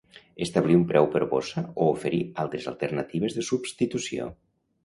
[0.45, 4.31] Establir un preu per bossa o oferir altres alternatives de substitució.